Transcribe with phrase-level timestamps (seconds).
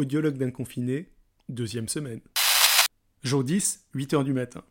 [0.00, 1.10] audiologue d'un confiné,
[1.48, 2.20] deuxième semaine.
[3.22, 4.64] Jour 10, 8 heures du matin.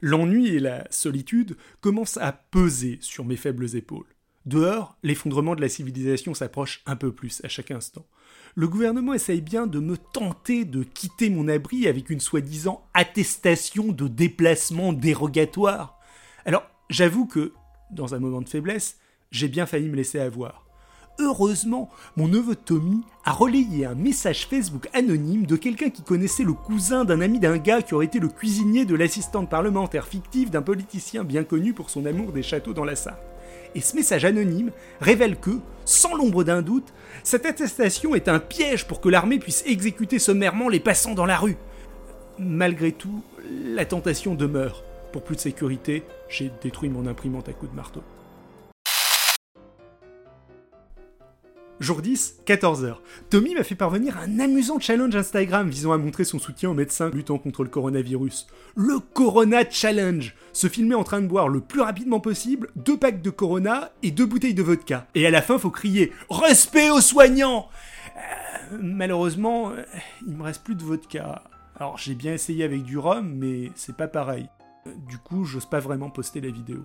[0.00, 4.06] L'ennui et la solitude commencent à peser sur mes faibles épaules.
[4.46, 8.06] Dehors, l'effondrement de la civilisation s'approche un peu plus à chaque instant.
[8.54, 13.88] Le gouvernement essaye bien de me tenter de quitter mon abri avec une soi-disant attestation
[13.88, 15.98] de déplacement dérogatoire.
[16.44, 17.52] Alors, j'avoue que,
[17.90, 18.98] dans un moment de faiblesse,
[19.32, 20.69] j'ai bien failli me laisser avoir.
[21.18, 26.54] Heureusement, mon neveu Tommy a relayé un message Facebook anonyme de quelqu'un qui connaissait le
[26.54, 30.62] cousin d'un ami d'un gars qui aurait été le cuisinier de l'assistante parlementaire fictive d'un
[30.62, 33.20] politicien bien connu pour son amour des châteaux dans la Sarthe.
[33.74, 34.70] Et ce message anonyme
[35.00, 39.62] révèle que, sans l'ombre d'un doute, cette attestation est un piège pour que l'armée puisse
[39.66, 41.56] exécuter sommairement les passants dans la rue.
[42.38, 43.22] Malgré tout,
[43.64, 44.82] la tentation demeure.
[45.12, 48.02] Pour plus de sécurité, j'ai détruit mon imprimante à coups de marteau.
[51.80, 52.96] Jour 10, 14h.
[53.30, 57.08] Tommy m'a fait parvenir un amusant challenge Instagram visant à montrer son soutien aux médecins
[57.08, 58.48] luttant contre le coronavirus.
[58.76, 63.22] Le Corona Challenge Se filmer en train de boire le plus rapidement possible deux packs
[63.22, 65.06] de Corona et deux bouteilles de vodka.
[65.14, 67.70] Et à la fin, faut crier Respect aux soignants
[68.14, 69.82] euh, Malheureusement, euh,
[70.26, 71.44] il me reste plus de vodka.
[71.76, 74.50] Alors j'ai bien essayé avec du rhum, mais c'est pas pareil.
[74.86, 76.84] Euh, du coup, j'ose pas vraiment poster la vidéo.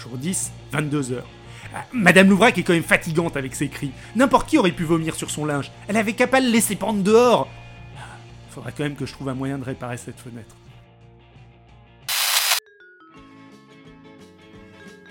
[0.00, 1.16] Jour 10, 22h.
[1.74, 3.92] Ah, Madame Louvrac est quand même fatigante avec ses cris.
[4.16, 5.70] N'importe qui aurait pu vomir sur son linge.
[5.88, 7.48] Elle avait qu'à pas le laisser pendre dehors.
[7.98, 8.16] Ah,
[8.48, 10.56] Faudrait quand même que je trouve un moyen de réparer cette fenêtre.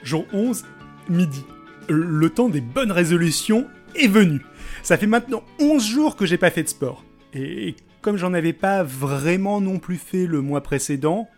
[0.02, 0.66] Jour 11,
[1.08, 1.46] midi.
[1.88, 4.42] Le temps des bonnes résolutions est venu.
[4.82, 7.04] Ça fait maintenant 11 jours que j'ai pas fait de sport.
[7.34, 11.30] Et comme j'en avais pas vraiment non plus fait le mois précédent,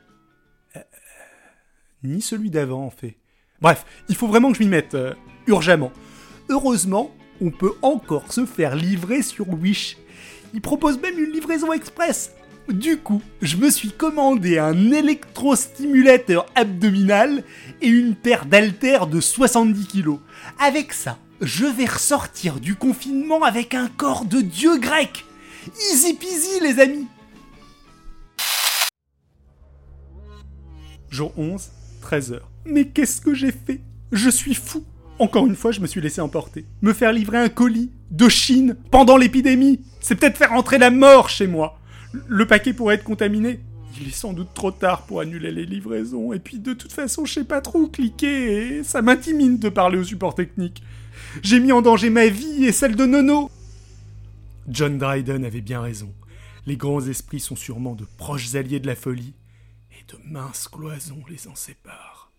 [0.78, 0.82] euh,
[2.04, 3.18] ni celui d'avant en fait.
[3.62, 5.14] Bref, il faut vraiment que je m'y mette euh,
[5.48, 5.92] urgemment.
[6.50, 9.98] Heureusement, on peut encore se faire livrer sur Wish.
[10.54, 12.32] Ils proposent même une livraison express.
[12.70, 17.44] Du coup, je me suis commandé un électrostimulateur abdominal
[17.82, 20.18] et une paire d'haltères de 70 kg.
[20.60, 25.26] Avec ça, je vais ressortir du confinement avec un corps de dieu grec.
[25.92, 27.08] Easy peasy les amis
[31.10, 31.70] Jour 11,
[32.12, 32.40] 13h.
[32.66, 33.80] Mais qu'est-ce que j'ai fait?
[34.12, 34.84] Je suis fou
[35.20, 36.66] Encore une fois, je me suis laissé emporter.
[36.82, 41.30] Me faire livrer un colis de Chine pendant l'épidémie C'est peut-être faire entrer la mort
[41.30, 41.80] chez moi
[42.28, 43.62] Le paquet pourrait être contaminé
[44.00, 47.26] il est sans doute trop tard pour annuler les livraisons, et puis de toute façon,
[47.26, 50.82] je sais pas trop où cliquer, et ça m'intimide de parler au support technique.
[51.44, 53.52] J'ai mis en danger ma vie et celle de Nono
[54.68, 56.12] John Dryden avait bien raison.
[56.66, 59.34] Les grands esprits sont sûrement de proches alliés de la folie,
[60.08, 62.32] de minces cloisons les en séparent.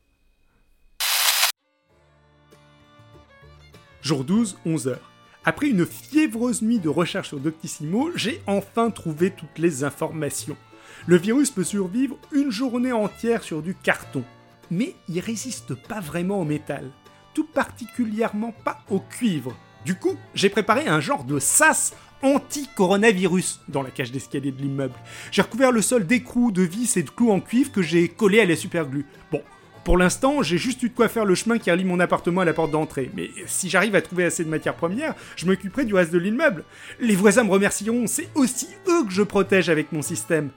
[4.02, 4.96] Jour 12, 11h.
[5.44, 10.56] Après une fiévreuse nuit de recherche sur Doctissimo, j'ai enfin trouvé toutes les informations.
[11.06, 14.24] Le virus peut survivre une journée entière sur du carton,
[14.70, 16.90] mais il résiste pas vraiment au métal,
[17.34, 19.56] tout particulièrement pas au cuivre.
[19.84, 24.94] Du coup, j'ai préparé un genre de sas anti-coronavirus dans la cage d'escalier de l'immeuble.
[25.30, 28.40] J'ai recouvert le sol d'écrous, de vis et de clous en cuivre que j'ai collés
[28.40, 29.06] à la superglue.
[29.30, 29.42] Bon,
[29.84, 32.44] pour l'instant, j'ai juste eu de quoi faire le chemin qui relie mon appartement à
[32.44, 33.10] la porte d'entrée.
[33.16, 36.64] Mais si j'arrive à trouver assez de matières premières, je m'occuperai du reste de l'immeuble.
[37.00, 40.50] Les voisins me remercieront, c'est aussi eux que je protège avec mon système.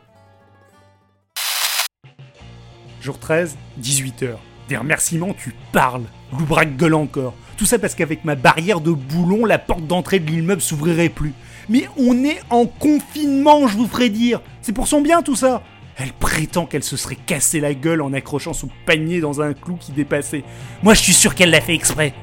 [3.01, 4.37] Jour 13, 18h.
[4.69, 6.05] Des remerciements, tu parles.
[6.31, 7.35] Loubrac gueule encore.
[7.57, 11.33] Tout ça parce qu'avec ma barrière de boulon, la porte d'entrée de l'immeuble s'ouvrirait plus.
[11.69, 14.41] Mais on est en confinement, je vous ferai dire.
[14.61, 15.63] C'est pour son bien tout ça.
[15.97, 19.77] Elle prétend qu'elle se serait cassé la gueule en accrochant son panier dans un clou
[19.77, 20.43] qui dépassait.
[20.83, 22.13] Moi, je suis sûr qu'elle l'a fait exprès.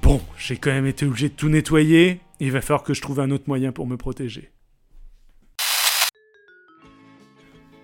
[0.00, 2.20] Bon, j'ai quand même été obligé de tout nettoyer.
[2.40, 4.50] Il va falloir que je trouve un autre moyen pour me protéger.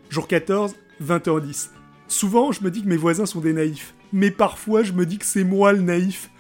[0.09, 1.71] Jour 14, 20h10.
[2.09, 3.95] Souvent, je me dis que mes voisins sont des naïfs.
[4.13, 6.31] Mais parfois, je me dis que c'est moi le naïf.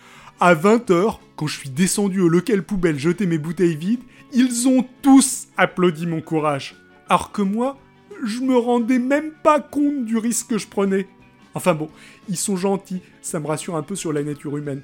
[0.41, 4.03] À 20h, quand je suis descendu au local poubelle jeter mes bouteilles vides,
[4.33, 6.75] ils ont tous applaudi mon courage.
[7.09, 7.79] Alors que moi,
[8.25, 11.07] je me rendais même pas compte du risque que je prenais.
[11.55, 11.91] Enfin bon,
[12.29, 14.83] ils sont gentils, ça me rassure un peu sur la nature humaine.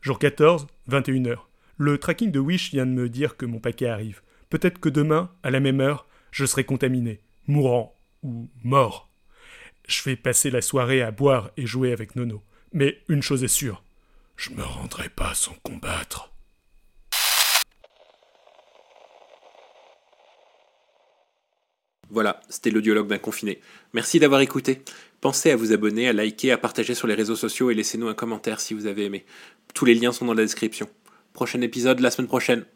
[0.00, 1.36] Jour 14, 21h.
[1.76, 4.22] Le tracking de Wish vient de me dire que mon paquet arrive.
[4.50, 9.11] Peut-être que demain, à la même heure, je serai contaminé, mourant ou mort.
[9.88, 12.42] Je vais passer la soirée à boire et jouer avec Nono.
[12.72, 13.82] Mais une chose est sûre,
[14.36, 16.30] je me rendrai pas sans combattre.
[22.10, 23.60] Voilà, c'était l'audiologue d'un confiné.
[23.94, 24.82] Merci d'avoir écouté.
[25.22, 28.14] Pensez à vous abonner, à liker, à partager sur les réseaux sociaux et laissez-nous un
[28.14, 29.24] commentaire si vous avez aimé.
[29.74, 30.88] Tous les liens sont dans la description.
[31.32, 32.66] Prochain épisode la semaine prochaine.